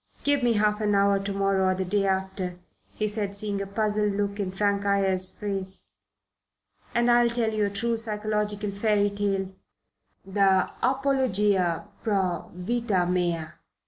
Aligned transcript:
Give 0.23 0.41
me 0.41 0.53
half 0.53 0.81
an 0.81 0.95
hour 0.95 1.19
to 1.19 1.31
morrow 1.31 1.65
or 1.67 1.75
the 1.75 1.85
day 1.85 2.07
after," 2.07 2.57
he 2.95 3.07
said, 3.07 3.37
seeing 3.37 3.61
a 3.61 3.67
puzzled 3.67 4.13
look 4.13 4.39
in 4.39 4.49
Frank 4.51 4.83
Ayres's 4.83 5.29
face, 5.29 5.89
"and 6.95 7.07
I'll 7.11 7.29
tell 7.29 7.53
you 7.53 7.65
a 7.65 7.69
true 7.69 7.97
psychological 7.97 8.71
fairy 8.71 9.11
tale 9.11 9.53
the 10.25 10.71
apologia 10.81 11.85
pro 12.01 12.49
vita 12.51 13.05
mea. 13.05 13.45